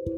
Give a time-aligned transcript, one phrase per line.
[0.00, 0.16] Hai,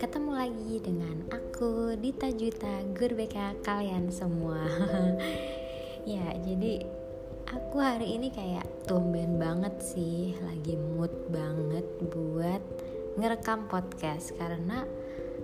[0.00, 4.64] ketemu lagi dengan aku Dita Juta Guru BK kalian semua.
[6.08, 6.88] Ya, jadi
[7.44, 12.64] aku hari ini kayak tumben banget sih Lagi mood banget buat
[13.20, 14.32] ngerekam podcast.
[14.40, 14.88] Karena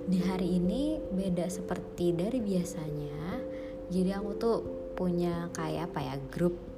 [0.09, 3.45] di hari ini beda seperti dari biasanya.
[3.93, 4.59] Jadi aku tuh
[4.97, 6.70] punya kayak apa ya grup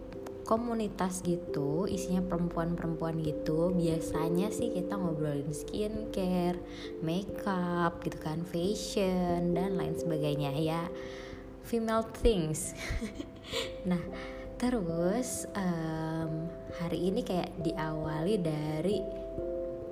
[0.42, 6.58] komunitas gitu isinya perempuan-perempuan gitu biasanya sih kita ngobrolin skincare,
[7.00, 10.82] makeup gitu kan, fashion dan lain sebagainya ya.
[11.62, 12.74] Female things.
[13.90, 14.02] nah
[14.58, 16.46] terus um,
[16.78, 18.98] hari ini kayak diawali dari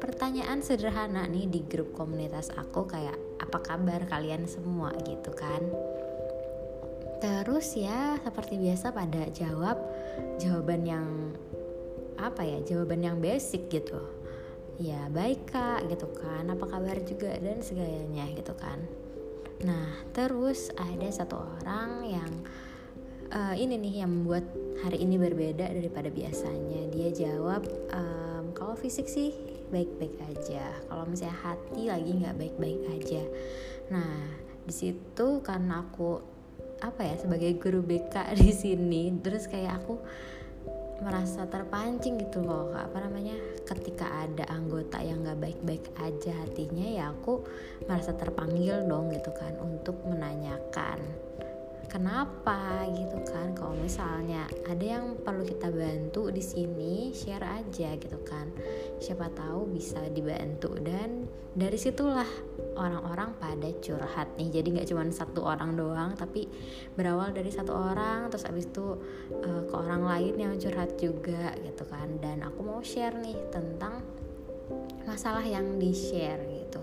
[0.00, 4.90] pertanyaan sederhana nih di grup komunitas aku kayak apa kabar kalian semua?
[5.04, 5.62] gitu kan.
[7.20, 9.76] Terus ya seperti biasa pada jawab
[10.40, 11.06] jawaban yang
[12.20, 14.00] apa ya jawaban yang basic gitu.
[14.80, 16.48] Ya baik kak gitu kan.
[16.48, 18.80] Apa kabar juga dan segalanya gitu kan.
[19.64, 22.32] Nah terus ada satu orang yang
[23.32, 24.44] uh, ini nih yang membuat
[24.80, 26.88] hari ini berbeda daripada biasanya.
[26.92, 29.36] Dia jawab um, kalau fisik sih
[29.70, 30.64] baik-baik aja.
[30.88, 33.22] Kalau misalnya hati lagi nggak baik-baik aja.
[33.92, 34.16] Nah
[34.64, 36.29] di situ karena aku
[36.80, 40.00] apa ya sebagai guru BK di sini terus kayak aku
[41.00, 43.32] merasa terpancing gitu loh apa namanya
[43.64, 47.40] ketika ada anggota yang nggak baik-baik aja hatinya ya aku
[47.88, 51.00] merasa terpanggil dong gitu kan untuk menanyakan
[51.90, 53.50] kenapa gitu kan?
[53.58, 58.48] Kalau misalnya ada yang perlu kita bantu di sini share aja gitu kan.
[59.02, 60.78] Siapa tahu bisa dibantu.
[60.78, 62.30] Dan dari situlah
[62.78, 64.62] orang-orang pada curhat nih.
[64.62, 66.46] Jadi nggak cuma satu orang doang tapi
[66.94, 68.86] berawal dari satu orang terus abis itu
[69.42, 72.22] uh, ke orang lain yang curhat juga gitu kan.
[72.22, 74.00] Dan aku mau share nih tentang
[75.04, 76.80] masalah yang di share gitu.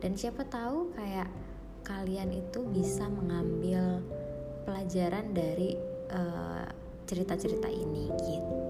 [0.00, 1.28] Dan siapa tahu kayak
[1.86, 4.02] kalian itu bisa mengambil
[4.66, 5.78] pelajaran dari
[6.10, 6.66] eh,
[7.06, 8.66] cerita-cerita uh, ini gitu.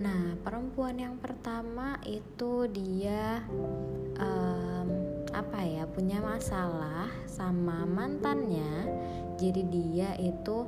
[0.00, 3.44] Nah, perempuan yang pertama itu dia
[4.16, 4.88] um,
[5.28, 8.88] apa ya punya masalah sama mantannya.
[9.36, 10.64] Jadi dia itu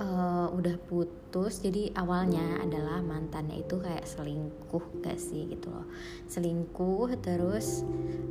[0.00, 1.60] uh, udah putus.
[1.60, 5.84] Jadi awalnya adalah mantannya itu kayak selingkuh gak sih gitu loh.
[6.24, 7.84] Selingkuh terus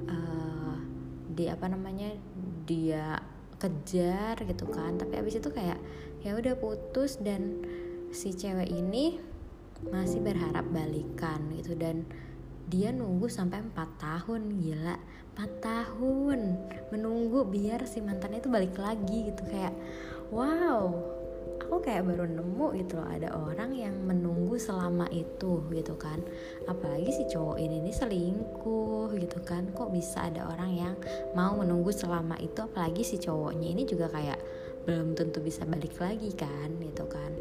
[0.09, 0.75] uh,
[1.29, 2.09] di apa namanya
[2.65, 3.21] dia
[3.59, 4.95] kejar gitu kan.
[4.95, 5.77] Tapi abis itu kayak
[6.23, 7.61] ya udah putus dan
[8.09, 9.19] si cewek ini
[9.91, 11.75] masih berharap balikan gitu.
[11.75, 12.07] Dan
[12.71, 14.95] dia nunggu sampai 4 tahun gila.
[15.35, 16.39] 4 tahun
[16.89, 19.43] menunggu biar si mantannya itu balik lagi gitu.
[19.45, 19.75] Kayak
[20.31, 21.18] wow
[21.69, 26.17] aku kayak baru nemu gitu loh ada orang yang menunggu selama itu gitu kan.
[26.65, 29.69] Apalagi si cowok ini nih selingkuh gitu kan.
[29.77, 30.95] Kok bisa ada orang yang
[31.37, 32.65] mau menunggu selama itu?
[32.65, 34.41] Apalagi si cowoknya ini juga kayak
[34.89, 37.37] belum tentu bisa balik lagi kan gitu kan.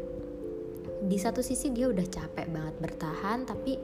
[1.09, 3.81] Di satu sisi dia udah capek banget bertahan tapi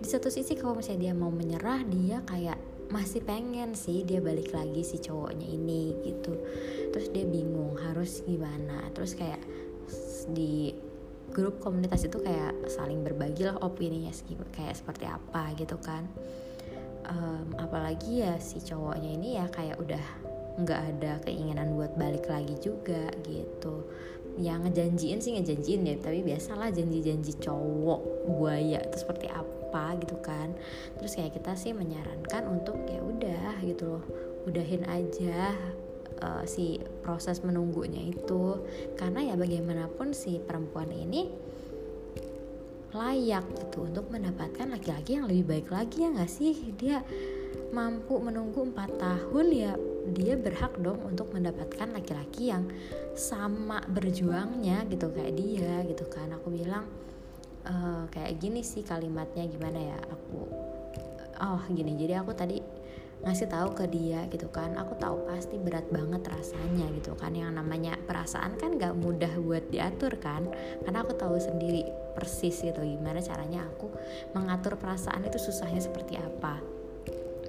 [0.00, 2.56] di satu sisi kalau misalnya dia mau menyerah dia kayak
[2.88, 6.32] masih pengen sih dia balik lagi si cowoknya ini gitu.
[6.96, 8.88] Terus dia bingung harus gimana.
[8.96, 9.40] Terus kayak
[10.30, 10.74] di
[11.32, 14.12] grup komunitas itu kayak saling berbagi lah opininya
[14.52, 16.04] kayak seperti apa gitu kan.
[17.02, 20.04] Um, apalagi ya si cowoknya ini ya kayak udah
[20.62, 23.88] nggak ada keinginan buat balik lagi juga gitu.
[24.38, 30.52] Yang ngejanjiin sih ngejanjiin ya tapi biasalah janji-janji cowok buaya itu seperti apa gitu kan.
[31.00, 34.04] Terus kayak kita sih menyarankan untuk ya udah gitu loh
[34.42, 35.54] udahin aja
[36.22, 38.62] uh, si proses menunggunya itu.
[38.94, 41.28] Karena ya bagaimanapun si perempuan ini
[42.92, 46.54] layak gitu untuk mendapatkan laki-laki yang lebih baik lagi ya nggak sih?
[46.76, 47.00] Dia
[47.72, 49.72] mampu menunggu empat tahun ya
[50.12, 52.68] dia berhak dong untuk mendapatkan laki-laki yang
[53.16, 56.36] sama berjuangnya gitu kayak dia gitu kan.
[56.36, 56.84] Aku bilang
[57.64, 57.74] e,
[58.12, 59.98] kayak gini sih kalimatnya gimana ya?
[60.12, 60.52] Aku
[61.40, 61.96] oh gini.
[61.96, 62.60] Jadi aku tadi
[63.22, 64.74] ngasih tahu ke dia gitu kan.
[64.78, 67.32] Aku tahu pasti berat banget rasanya gitu kan.
[67.34, 70.50] Yang namanya perasaan kan gak mudah buat diatur kan.
[70.82, 73.88] Karena aku tahu sendiri persis gitu gimana caranya aku
[74.36, 76.60] mengatur perasaan itu susahnya seperti apa.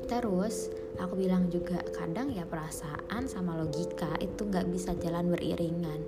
[0.06, 0.70] Terus
[1.02, 6.06] aku bilang juga kadang ya perasaan sama logika itu nggak bisa jalan beriringan.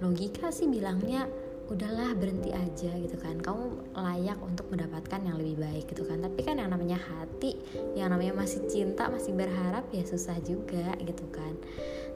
[0.00, 1.28] Logika sih bilangnya
[1.70, 3.38] udahlah berhenti aja gitu kan.
[3.38, 6.18] Kamu layak untuk mendapatkan yang lebih baik gitu kan.
[6.18, 7.54] Tapi kan yang namanya hati
[7.94, 11.54] yang namanya masih cinta masih berharap ya susah juga gitu kan.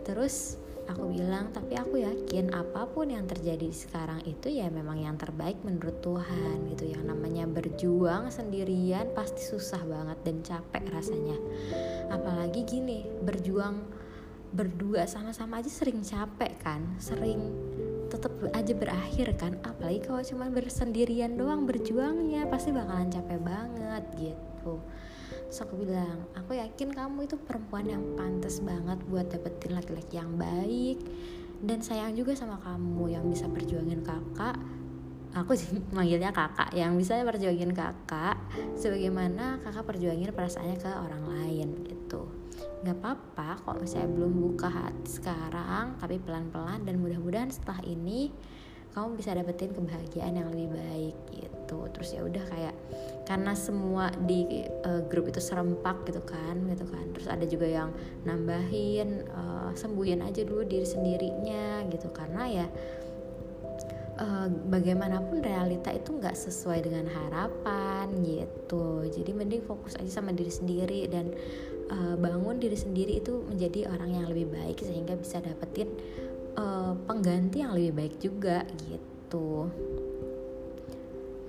[0.02, 5.14] Terus aku bilang tapi aku yakin apa pun yang terjadi sekarang itu ya memang yang
[5.14, 6.90] terbaik menurut Tuhan gitu.
[6.90, 11.38] Yang namanya berjuang sendirian pasti susah banget dan capek rasanya.
[12.10, 14.02] Apalagi gini berjuang
[14.54, 17.50] berdua sama-sama aja sering capek kan sering
[18.14, 24.78] tetap aja berakhir kan apalagi kalau cuma bersendirian doang berjuangnya pasti bakalan capek banget gitu.
[25.50, 30.30] Terus aku bilang aku yakin kamu itu perempuan yang pantas banget buat dapetin laki-laki yang
[30.38, 31.02] baik.
[31.64, 34.62] Dan sayang juga sama kamu yang bisa perjuangin kakak.
[35.34, 38.38] Aku sih manggilnya kakak yang bisa perjuangin kakak
[38.78, 41.68] sebagaimana kakak perjuangin perasaannya ke orang lain
[42.84, 44.68] nggak apa-apa kalau misalnya belum buka
[45.08, 48.28] sekarang tapi pelan-pelan dan mudah-mudahan setelah ini
[48.94, 51.78] kamu bisa dapetin kebahagiaan yang lebih baik gitu.
[51.90, 52.74] Terus ya udah kayak
[53.26, 57.04] karena semua di uh, grup itu serempak gitu kan gitu kan.
[57.10, 57.90] Terus ada juga yang
[58.22, 62.06] nambahin uh, sembuhin aja dulu diri sendirinya gitu.
[62.14, 62.66] Karena ya
[64.22, 69.10] uh, bagaimanapun realita itu nggak sesuai dengan harapan gitu.
[69.10, 71.34] Jadi mending fokus aja sama diri sendiri dan
[71.90, 75.90] uh, bangun diri sendiri itu menjadi orang yang lebih baik sehingga bisa dapetin
[76.56, 79.68] uh, pengganti yang lebih baik juga gitu.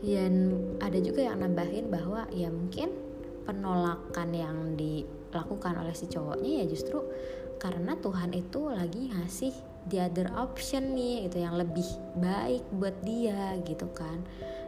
[0.06, 0.54] Dan
[0.84, 2.94] ada juga yang nambahin bahwa ya mungkin
[3.46, 7.02] penolakan yang dilakukan oleh si cowoknya ya justru
[7.58, 9.54] karena Tuhan itu lagi ngasih
[9.90, 11.86] the other option nih gitu yang lebih
[12.18, 14.22] baik buat dia gitu kan.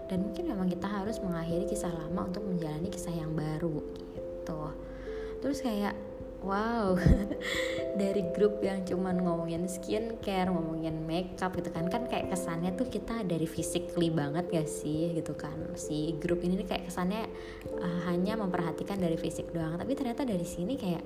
[0.08, 4.87] Dan mungkin memang kita harus mengakhiri kisah lama untuk menjalani kisah yang baru gitu
[5.40, 5.96] terus kayak
[6.46, 6.94] wow
[8.02, 13.26] dari grup yang cuman ngomongin skincare ngomongin makeup gitu kan kan kayak kesannya tuh kita
[13.26, 15.58] dari physically banget gak sih gitu kan?
[15.74, 17.26] Si grup ini kayak kesannya
[17.82, 19.82] uh, hanya memperhatikan dari fisik doang.
[19.82, 21.04] Tapi ternyata dari sini kayak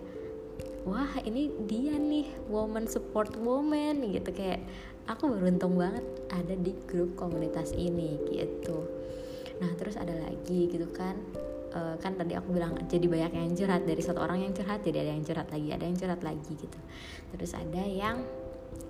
[0.84, 4.36] wah ini dia nih woman support woman gitu.
[4.36, 4.68] Kayak
[5.08, 8.84] aku beruntung banget ada di grup komunitas ini gitu.
[9.64, 11.16] Nah terus ada lagi gitu kan
[11.74, 13.82] uh, kan tadi aku bilang jadi banyak yang curhat.
[13.88, 16.80] Dari satu orang yang curhat jadi ada yang curhat lagi ada yang curhat lagi gitu.
[17.36, 18.18] Terus ada yang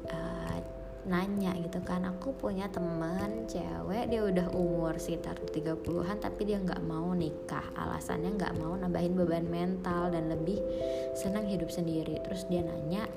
[0.10, 0.60] uh,
[1.02, 6.82] nanya gitu kan aku punya teman cewek dia udah umur sekitar 30-an tapi dia nggak
[6.86, 7.74] mau nikah.
[7.74, 10.62] Alasannya nggak mau nambahin beban mental dan lebih
[11.18, 12.22] senang hidup sendiri.
[12.22, 13.10] Terus dia nanya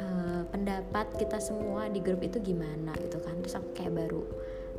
[0.00, 0.06] e,
[0.48, 2.96] pendapat kita semua di grup itu gimana?
[2.96, 3.36] Gitu kan.
[3.44, 4.24] Terus aku kayak baru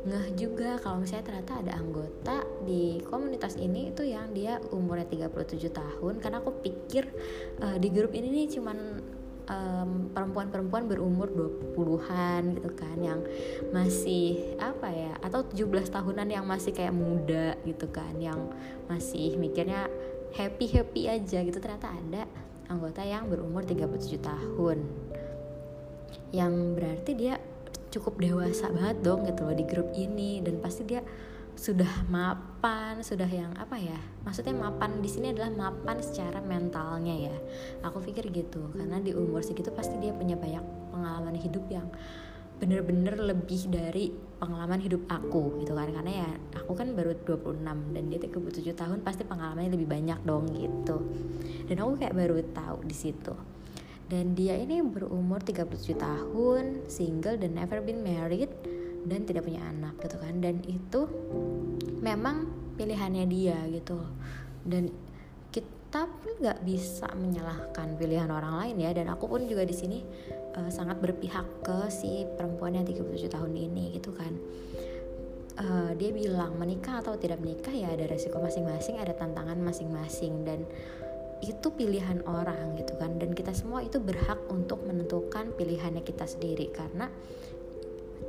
[0.08, 5.68] ngeh juga kalau misalnya ternyata ada anggota di komunitas ini itu yang dia umurnya 37
[5.68, 6.14] tahun.
[6.24, 7.04] Karena aku pikir
[7.60, 8.78] uh, di grup ini nih cuman
[9.48, 11.28] um, perempuan-perempuan berumur
[11.76, 13.20] 20-an gitu kan yang
[13.72, 18.52] masih apa ya atau 17 tahunan yang masih kayak muda gitu kan yang
[18.86, 19.88] masih mikirnya
[20.36, 21.58] happy-happy aja gitu.
[21.60, 22.22] Ternyata ada
[22.68, 24.78] anggota yang berumur 37 tahun.
[26.28, 27.40] Yang berarti dia
[27.88, 31.00] cukup dewasa banget dong gitu loh di grup ini dan pasti dia
[31.58, 33.98] sudah mapan, sudah yang apa ya?
[34.22, 37.36] Maksudnya mapan di sini adalah mapan secara mentalnya ya.
[37.82, 40.62] Aku pikir gitu karena di umur segitu pasti dia punya banyak
[40.94, 41.90] pengalaman hidup yang
[42.58, 48.02] bener-bener lebih dari pengalaman hidup aku gitu kan karena ya aku kan baru 26 dan
[48.10, 50.98] dia 37 tahun pasti pengalamannya lebih banyak dong gitu
[51.70, 53.34] dan aku kayak baru tahu di situ
[54.08, 58.48] dan dia ini berumur 37 tahun single dan never been married
[59.04, 60.40] dan tidak punya anak gitu kan.
[60.40, 61.04] Dan itu
[62.00, 62.48] memang
[62.80, 64.00] pilihannya dia gitu.
[64.64, 64.88] Dan
[65.52, 68.96] kita pun nggak bisa menyalahkan pilihan orang lain ya.
[68.96, 70.00] Dan aku pun juga di sini
[70.56, 74.32] uh, sangat berpihak ke si perempuan yang 37 tahun ini gitu kan.
[75.58, 80.48] Uh, dia bilang menikah atau tidak menikah ya ada resiko masing-masing ada tantangan masing-masing.
[80.48, 80.64] Dan
[81.42, 83.18] itu pilihan orang gitu kan.
[83.18, 86.70] Dan kita semua itu berhak untuk menentukan pilihannya kita sendiri.
[86.70, 87.06] Karena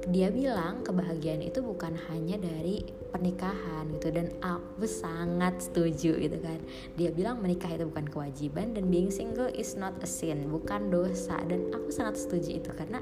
[0.07, 4.13] dia bilang kebahagiaan itu bukan hanya dari pernikahan gitu.
[4.13, 6.59] Dan aku sangat setuju gitu kan.
[6.95, 11.37] Dia bilang menikah itu bukan kewajiban dan being single is not a sin bukan dosa.
[11.45, 13.01] Dan aku sangat setuju itu karena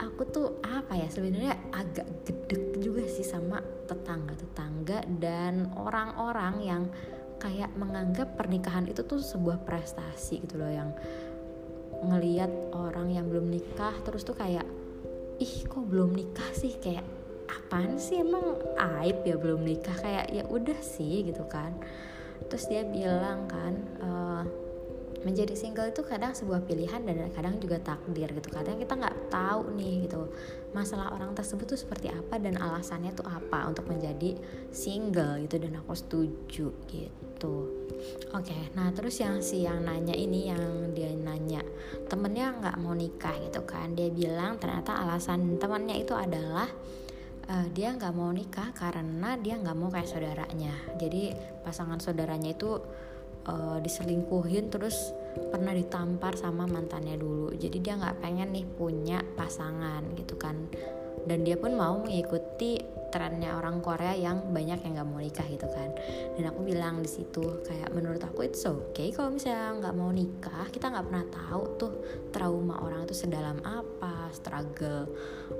[0.00, 6.82] aku tuh apa ya sebenarnya agak gedek juga sih sama tetangga-tetangga dan orang-orang yang
[7.40, 10.92] kayak menganggap pernikahan itu tuh sebuah prestasi gitu loh yang
[12.00, 14.64] ngeliat orang yang belum nikah terus tuh kayak
[15.40, 16.76] ih kok belum nikah sih?
[16.76, 17.04] Kayak
[17.48, 18.20] apaan sih?
[18.20, 19.96] Emang aib ya belum nikah?
[19.96, 21.72] Kayak ya udah sih gitu kan.
[22.46, 24.44] Terus dia bilang kan uh,
[25.20, 28.48] menjadi single itu kadang sebuah pilihan dan kadang juga takdir gitu.
[28.48, 30.32] Kadang kita nggak tahu nih gitu
[30.72, 34.36] masalah orang tersebut tuh seperti apa dan alasannya tuh apa untuk menjadi
[34.72, 35.60] single gitu.
[35.60, 37.54] Dan aku setuju gitu.
[38.32, 41.60] Oke okay, nah terus yang si yang nanya ini yang dia nanya
[42.08, 43.36] temennya nggak mau nikah?
[43.40, 43.92] gitu kan.
[43.92, 46.68] Dia bilang ternyata alasan temannya itu adalah
[47.50, 50.74] uh, dia nggak mau nikah karena dia nggak mau kayak saudaranya.
[50.96, 51.34] Jadi
[51.66, 52.78] pasangan saudaranya itu
[53.46, 55.14] uh, diselingkuhin terus
[55.50, 57.54] pernah ditampar sama mantannya dulu.
[57.54, 60.56] Jadi dia nggak pengen nih punya pasangan gitu kan.
[61.20, 62.80] Dan dia pun mau mengikuti
[63.12, 65.90] trennya orang Korea yang banyak yang nggak mau nikah gitu kan.
[66.38, 70.66] Dan aku bilang di situ kayak menurut aku oke okay kalau misalnya nggak mau nikah.
[70.72, 71.92] Kita nggak pernah tahu tuh
[72.32, 75.10] trauma orang itu sedalam apa struggle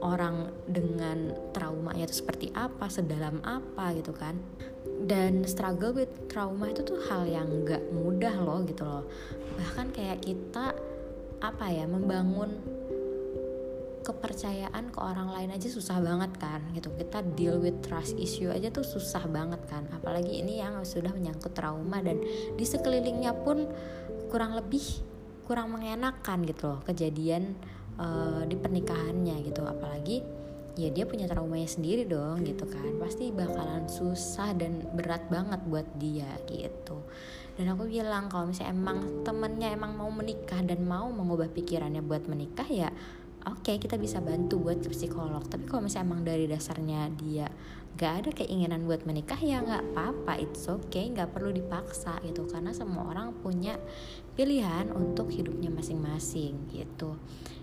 [0.00, 4.38] orang dengan traumanya itu seperti apa sedalam apa gitu kan
[5.04, 9.04] dan struggle with trauma itu tuh hal yang gak mudah loh gitu loh.
[9.56, 10.76] Bahkan kayak kita
[11.40, 12.60] apa ya membangun
[14.00, 16.92] kepercayaan ke orang lain aja susah banget kan gitu.
[16.96, 19.88] Kita deal with trust issue aja tuh susah banget kan.
[19.92, 22.20] Apalagi ini yang sudah menyangkut trauma dan
[22.56, 23.68] di sekelilingnya pun
[24.32, 24.82] kurang lebih
[25.44, 27.58] kurang mengenakan gitu loh kejadian
[28.00, 29.62] uh, di pernikahannya gitu.
[29.64, 30.24] Apalagi
[30.78, 32.98] ya dia punya traumanya sendiri dong gitu kan.
[33.00, 37.02] Pasti bakalan susah dan berat banget buat dia gitu.
[37.58, 42.24] Dan aku bilang kalau misalnya emang temennya emang mau menikah dan mau mengubah pikirannya buat
[42.24, 42.88] menikah ya
[43.46, 45.44] oke okay, kita bisa bantu buat psikolog.
[45.48, 47.48] Tapi kalau misalnya emang dari dasarnya dia
[47.98, 50.38] gak ada keinginan buat menikah ya nggak apa-apa.
[50.38, 52.46] It's okay nggak perlu dipaksa gitu.
[52.46, 53.76] Karena semua orang punya
[54.38, 57.18] pilihan untuk hidupnya masing-masing gitu.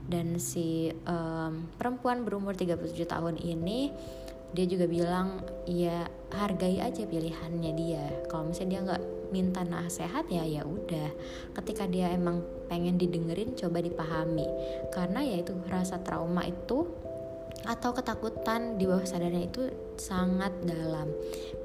[0.07, 3.91] Dan si um, perempuan berumur 37 tahun ini
[4.55, 8.05] dia juga bilang ya hargai aja pilihannya dia.
[8.31, 11.11] Kalau misalnya dia nggak minta nasihat ya ya udah.
[11.59, 12.39] Ketika dia emang
[12.71, 14.47] pengen didengerin coba dipahami.
[14.91, 16.87] Karena ya itu rasa trauma itu
[17.65, 19.65] atau ketakutan di bawah sadarnya itu
[19.97, 21.09] sangat dalam.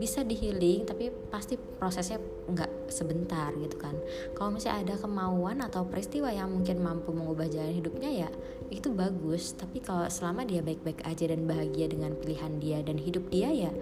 [0.00, 2.16] Bisa dihealing tapi pasti prosesnya
[2.48, 3.92] nggak sebentar gitu kan.
[4.32, 8.30] Kalau misalnya ada kemauan atau peristiwa yang mungkin mampu mengubah jalan hidupnya ya
[8.72, 9.52] itu bagus.
[9.52, 13.72] Tapi kalau selama dia baik-baik aja dan bahagia dengan pilihan dia dan hidup dia ya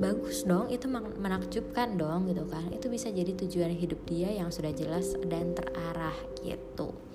[0.00, 0.72] bagus dong.
[0.72, 2.72] Itu menakjubkan dong gitu kan.
[2.72, 7.07] Itu bisa jadi tujuan hidup dia yang sudah jelas dan terarah gitu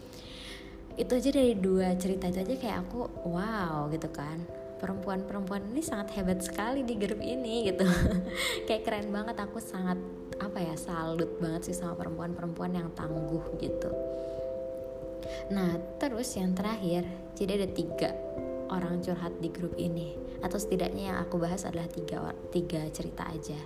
[0.93, 4.45] itu aja dari dua cerita itu aja kayak aku wow gitu kan.
[4.77, 7.87] Perempuan-perempuan ini sangat hebat sekali di grup ini gitu.
[8.67, 9.95] Kayak keren banget aku sangat
[10.43, 13.89] apa ya salut banget sih sama perempuan-perempuan yang tangguh gitu.
[15.55, 18.11] Nah terus yang terakhir jadi ada tiga
[18.67, 20.19] orang curhat di grup ini.
[20.43, 23.57] Atau setidaknya yang aku bahas adalah tiga tiga cerita aja.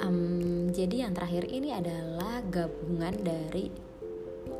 [0.00, 3.68] Um, jadi yang terakhir ini adalah gabungan dari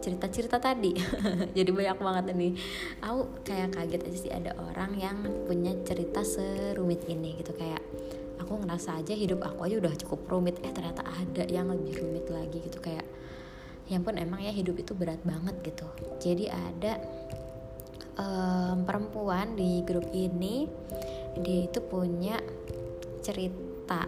[0.06, 0.94] cerita-cerita tadi.
[1.58, 2.54] Jadi banyak banget ini
[3.02, 5.18] aku kayak kaget aja sih ada orang yang
[5.50, 7.50] punya cerita serumit ini gitu.
[7.58, 7.82] Kayak
[8.38, 10.62] aku ngerasa aja hidup aku aja udah cukup rumit.
[10.62, 12.78] Eh ternyata ada yang lebih rumit lagi gitu.
[12.78, 13.02] Kayak
[13.90, 15.86] yang pun emang ya hidup itu berat banget gitu.
[16.22, 17.02] Jadi ada
[18.14, 20.70] um, perempuan di grup ini
[21.42, 22.38] dia itu punya
[23.26, 24.06] cerita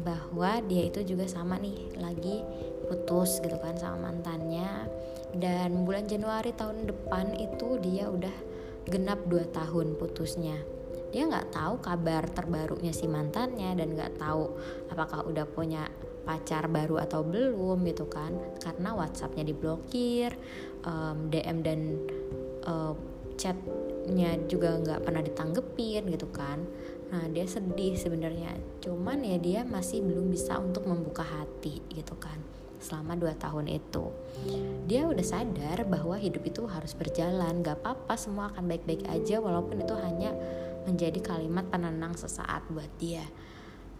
[0.00, 2.40] bahwa dia itu juga sama nih lagi
[2.88, 4.88] putus gitu kan sama mantannya
[5.36, 8.34] dan bulan Januari tahun depan itu dia udah
[8.90, 10.58] genap 2 tahun putusnya.
[11.10, 14.54] Dia nggak tahu kabar terbarunya si mantannya dan nggak tahu
[14.90, 15.86] apakah udah punya
[16.22, 18.34] pacar baru atau belum gitu kan.
[18.62, 20.34] Karena WhatsAppnya diblokir
[20.86, 21.80] um, DM dan
[22.66, 22.94] uh,
[23.38, 26.62] chatnya juga nggak pernah ditanggepin gitu kan.
[27.10, 28.54] Nah dia sedih sebenarnya.
[28.82, 34.10] Cuman ya dia masih belum bisa untuk membuka hati gitu kan selama 2 tahun itu.
[34.88, 37.60] Dia udah sadar bahwa hidup itu harus berjalan.
[37.60, 40.32] Gak apa-apa semua akan baik-baik aja walaupun itu hanya
[40.88, 43.22] menjadi kalimat penenang sesaat buat dia.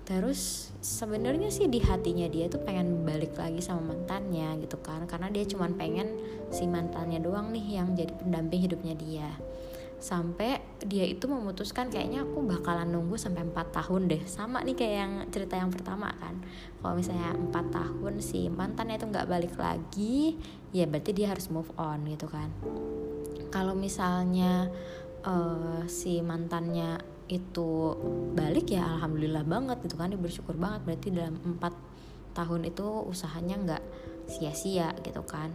[0.08, 5.06] Terus sebenarnya sih di hatinya dia tuh pengen balik lagi sama mantannya gitu kan.
[5.06, 6.18] Karena dia cuma pengen
[6.50, 9.30] si mantannya doang nih yang jadi pendamping hidupnya dia
[10.00, 14.24] sampai dia itu memutuskan kayaknya aku bakalan nunggu sampai 4 tahun deh.
[14.24, 16.40] Sama nih kayak yang cerita yang pertama kan.
[16.80, 20.40] Kalau misalnya 4 tahun si mantannya itu nggak balik lagi
[20.72, 22.48] ya berarti dia harus move on gitu kan.
[23.52, 24.72] Kalau misalnya
[25.28, 26.96] uh, si mantannya
[27.28, 27.94] itu
[28.34, 30.08] balik ya alhamdulillah banget gitu kan.
[30.08, 31.76] Dia bersyukur banget berarti dalam empat
[32.32, 33.84] tahun itu usahanya nggak
[34.32, 35.52] sia-sia gitu kan.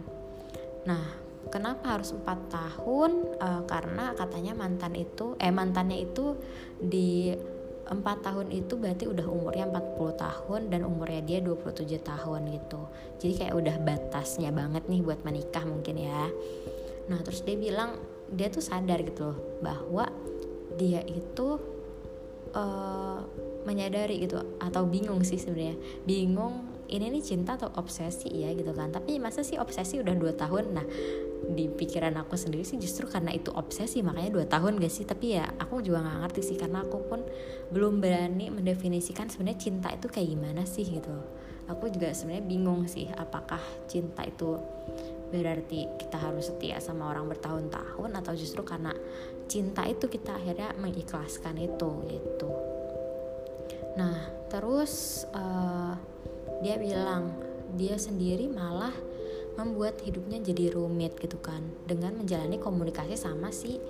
[0.86, 3.38] Nah kenapa harus empat tahun?
[3.38, 6.36] Uh, karena katanya mantan itu eh mantannya itu
[6.80, 7.34] di
[7.86, 12.82] empat tahun itu berarti udah umurnya 40 tahun dan umurnya dia 27 tahun gitu.
[13.22, 16.26] Jadi kayak udah batasnya banget nih buat menikah mungkin ya.
[17.06, 17.94] Nah terus dia bilang
[18.26, 20.10] dia tuh sadar gitu loh bahwa
[20.74, 21.62] dia itu
[22.58, 23.22] uh,
[23.66, 25.76] menyadari gitu atau bingung sih sebenarnya.
[26.06, 28.94] Bingung ini nih cinta atau obsesi ya gitu kan.
[28.94, 30.64] Tapi masa sih obsesi udah dua tahun?
[30.70, 30.86] Nah
[31.46, 35.04] di pikiran aku sendiri sih justru karena itu obsesi makanya dua tahun gak sih?
[35.04, 37.20] Tapi ya aku juga nggak ngerti sih karena aku pun
[37.74, 41.14] belum berani mendefinisikan sebenarnya cinta itu kayak gimana sih gitu.
[41.66, 43.58] Aku juga sebenarnya bingung sih apakah
[43.90, 44.54] cinta itu
[45.34, 48.94] berarti kita harus setia sama orang bertahun-tahun atau justru karena
[49.50, 52.65] cinta itu kita akhirnya mengikhlaskan itu gitu
[53.96, 55.96] nah terus uh,
[56.60, 57.32] dia bilang
[57.74, 58.92] dia sendiri malah
[59.56, 63.80] membuat hidupnya jadi rumit gitu kan dengan menjalani komunikasi sama si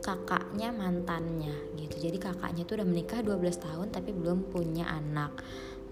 [0.00, 2.08] kakaknya mantannya gitu.
[2.08, 5.36] Jadi kakaknya tuh udah menikah 12 tahun tapi belum punya anak.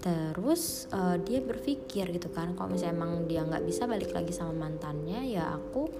[0.00, 4.54] Terus uh, dia berpikir gitu kan kalau misalnya emang dia nggak bisa balik lagi sama
[4.54, 5.90] mantannya ya aku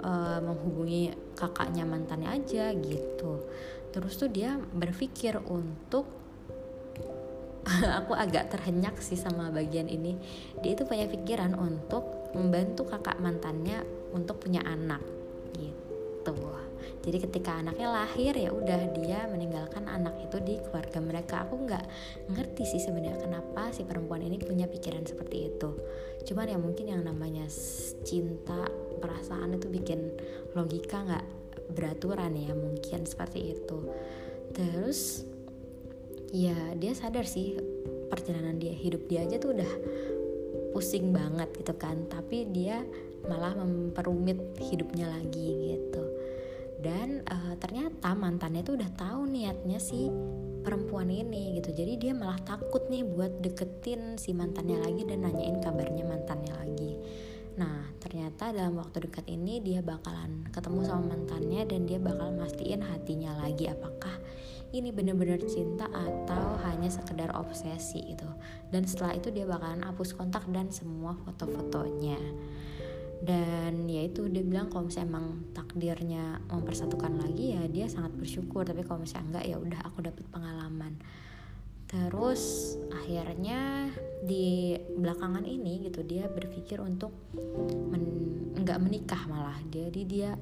[0.00, 3.44] uh, menghubungi kakaknya mantannya aja gitu.
[3.90, 6.19] Terus tuh dia berpikir untuk
[8.00, 10.16] aku agak terhenyak sih sama bagian ini.
[10.60, 13.82] Dia itu punya pikiran untuk membantu kakak mantannya
[14.14, 15.02] untuk punya anak
[15.56, 16.36] gitu.
[17.00, 21.48] Jadi ketika anaknya lahir ya udah dia meninggalkan anak itu di keluarga mereka.
[21.48, 21.84] Aku nggak
[22.28, 25.70] ngerti sih sebenarnya kenapa si perempuan ini punya pikiran seperti itu.
[26.28, 27.48] Cuman ya mungkin yang namanya
[28.04, 28.68] cinta
[29.00, 30.12] perasaan itu bikin
[30.52, 31.26] logika nggak
[31.72, 33.78] beraturan ya mungkin seperti itu.
[34.52, 35.29] Terus
[36.30, 37.58] ya dia sadar sih
[38.10, 39.72] perjalanan dia hidup dia aja tuh udah
[40.70, 42.06] pusing banget gitu kan.
[42.06, 42.82] Tapi dia
[43.26, 46.04] malah memperumit hidupnya lagi gitu.
[46.80, 50.08] Dan uh, ternyata mantannya tuh udah tahu niatnya si
[50.64, 51.76] perempuan ini gitu.
[51.76, 56.92] Jadi dia malah takut nih buat deketin si mantannya lagi dan nanyain kabarnya mantannya lagi.
[57.60, 62.80] Nah ternyata dalam waktu dekat ini dia bakalan ketemu sama mantannya dan dia bakal mastiin
[62.80, 64.16] hatinya lagi apakah
[64.70, 68.28] ini bener-bener cinta atau hanya sekedar obsesi itu
[68.70, 72.18] dan setelah itu dia bakalan hapus kontak dan semua foto-fotonya.
[73.20, 78.64] Dan ya itu dia bilang kalau misalnya emang takdirnya mempersatukan lagi ya dia sangat bersyukur.
[78.64, 80.96] Tapi kalau misalnya enggak ya udah aku dapat pengalaman.
[81.84, 83.92] Terus akhirnya
[84.24, 87.12] di belakangan ini gitu dia berpikir untuk
[87.92, 88.04] men,
[88.56, 89.58] enggak menikah malah.
[89.68, 90.32] Jadi dia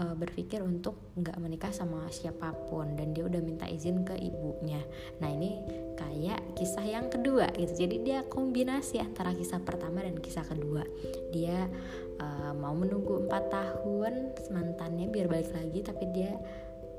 [0.00, 4.80] uh, berpikir untuk nggak menikah sama siapa pun dan dia udah minta izin ke ibunya.
[5.20, 5.60] Nah ini
[6.00, 7.84] kayak kisah yang kedua gitu.
[7.86, 10.82] Jadi dia kombinasi antara kisah pertama dan kisah kedua.
[11.30, 11.68] Dia
[12.16, 14.12] uh, mau menunggu empat tahun
[14.48, 16.32] mantannya biar balik lagi, tapi dia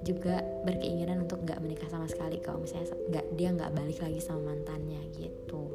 [0.02, 4.54] juga berkeinginan untuk nggak menikah sama sekali kalau misalnya nggak dia nggak balik lagi sama
[4.54, 5.74] mantannya gitu.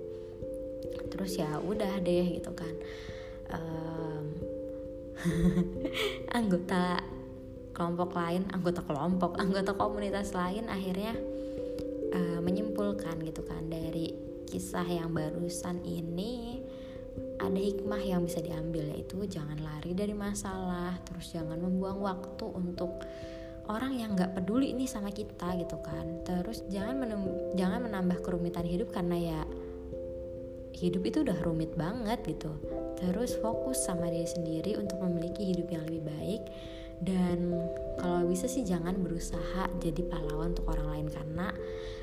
[1.10, 2.74] Terus ya udah deh gitu kan.
[3.46, 4.24] Um,
[6.38, 7.15] anggota
[7.76, 11.12] kelompok lain, anggota kelompok, anggota komunitas lain akhirnya
[12.16, 14.16] uh, menyimpulkan gitu kan dari
[14.48, 16.64] kisah yang barusan ini
[17.36, 22.96] ada hikmah yang bisa diambil yaitu jangan lari dari masalah, terus jangan membuang waktu untuk
[23.68, 26.24] orang yang nggak peduli ini sama kita gitu kan.
[26.24, 27.04] Terus jangan
[27.52, 29.40] jangan menambah kerumitan hidup karena ya
[30.76, 32.52] hidup itu udah rumit banget gitu
[33.00, 36.42] terus fokus sama diri sendiri untuk memiliki hidup yang lebih baik
[37.00, 37.52] dan
[38.00, 41.52] kalau bisa sih jangan berusaha jadi pahlawan untuk orang lain karena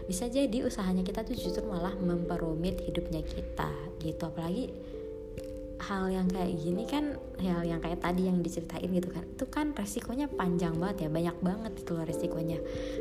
[0.06, 3.72] bisa jadi usahanya kita tuh justru malah memperumit hidupnya kita
[4.04, 4.22] gitu.
[4.30, 4.70] Apalagi
[5.84, 9.76] hal yang kayak gini kan hal yang kayak tadi yang diceritain gitu kan itu kan
[9.76, 12.60] resikonya panjang banget ya banyak banget itu loh resikonya.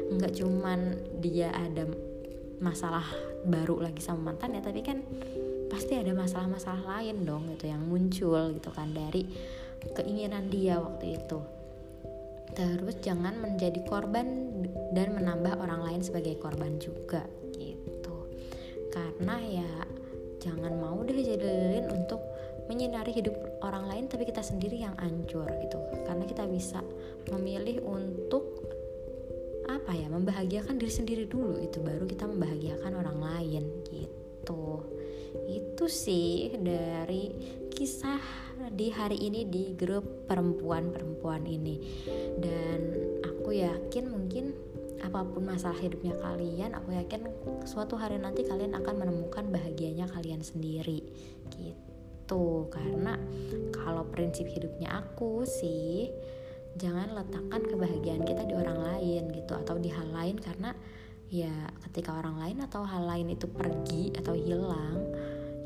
[0.09, 0.81] Nggak cuman
[1.21, 1.85] dia ada
[2.63, 3.05] masalah
[3.45, 5.03] baru lagi sama mantan ya tapi kan
[5.67, 9.27] pasti ada masalah-masalah lain dong gitu yang muncul gitu kan dari
[9.99, 11.62] keinginan dia waktu itu
[12.53, 14.53] terus jangan menjadi korban
[14.93, 17.25] dan menambah orang lain sebagai korban juga
[17.57, 18.29] gitu.
[18.93, 19.71] Karena ya
[20.43, 22.21] jangan mau deh jadi untuk
[22.69, 23.35] menyinari hidup
[23.65, 25.79] orang lain tapi kita sendiri yang hancur gitu.
[26.05, 26.85] Karena kita bisa
[27.33, 28.45] memilih untuk
[29.71, 34.85] apa ya membahagiakan diri sendiri dulu itu baru kita membahagiakan orang lain gitu.
[35.49, 37.33] Itu sih dari
[37.73, 41.77] kisah di hari ini di grup perempuan-perempuan ini.
[42.41, 42.81] Dan
[43.25, 44.57] aku yakin mungkin
[45.03, 47.27] apa pun masalah hidupnya kalian aku yakin
[47.67, 51.03] suatu hari nanti kalian akan menemukan bahagianya kalian sendiri.
[51.53, 52.45] Gitu.
[52.73, 53.19] Karena
[53.75, 56.09] kalau prinsip hidupnya aku sih
[56.81, 60.39] jangan letakkan kebahagiaan kita di orang lain gitu atau di hal lain.
[60.41, 60.73] Karena
[61.29, 61.53] ya
[61.89, 65.01] ketika orang lain atau hal lain itu pergi atau hilang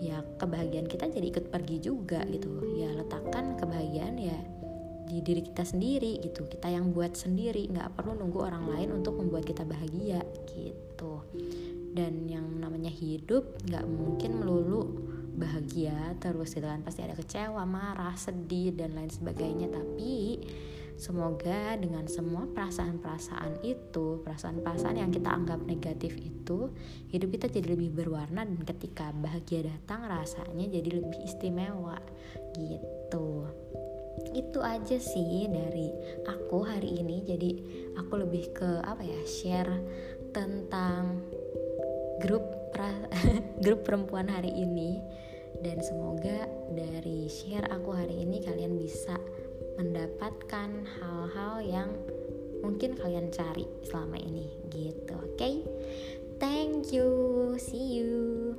[0.01, 2.49] ya kebahagiaan kita jadi ikut pergi juga gitu.
[2.77, 4.39] Ya letakkan kebahagiaan ya
[5.07, 6.45] di diri kita sendiri gitu.
[6.51, 11.23] Kita yang buat sendiri nggak perlu nunggu orang lain untuk membuat kita bahagia gitu.
[11.97, 14.85] Dan yang namanya hidup nggak mungkin melulu
[15.37, 16.83] bahagia terus gitu kan.
[16.83, 19.71] Pasti ada kecewa marah sedih dan lain sebagainya.
[19.71, 20.43] Tapi
[20.97, 26.73] semoga dengan semua perasaan-perasaan itu perasaan-perasaan yang kita anggap negatif itu
[27.13, 32.01] hidup kita jadi lebih berwarna dan ketika bahagia datang rasanya jadi lebih istimewa.
[32.57, 33.29] Gitu.
[34.33, 35.93] Itu aja sih dari
[36.25, 37.21] aku hari ini.
[37.29, 37.51] Jadi
[38.01, 39.77] aku lebih ke apa ya share
[40.33, 41.21] tentang
[42.25, 42.89] grup pra,
[43.65, 45.05] grup perempuan hari ini.
[45.61, 49.17] Dan semoga dari share aku hari ini kalian bisa
[49.77, 51.91] mendapatkan hal-hal yang
[52.65, 55.63] mungkin kalian cari selama ini gitu oke okay?
[56.41, 58.57] thank you see you